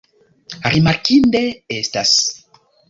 [0.75, 1.43] Rimarkinde
[1.81, 2.19] estas.